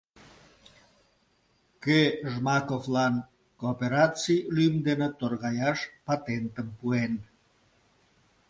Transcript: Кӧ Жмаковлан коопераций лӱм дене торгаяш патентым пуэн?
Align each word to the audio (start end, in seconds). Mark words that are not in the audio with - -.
Кӧ 1.83 1.99
Жмаковлан 2.33 3.15
коопераций 3.59 4.39
лӱм 4.55 4.75
дене 4.87 5.07
торгаяш 5.19 5.79
патентым 6.05 6.67
пуэн? 6.77 7.13